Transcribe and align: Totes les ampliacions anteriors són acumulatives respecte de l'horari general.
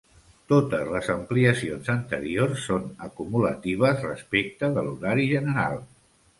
Totes 0.51 0.87
les 0.93 1.09
ampliacions 1.15 1.91
anteriors 1.95 2.65
són 2.71 2.89
acumulatives 3.09 4.03
respecte 4.09 4.75
de 4.79 4.89
l'horari 4.89 5.33
general. 5.37 5.81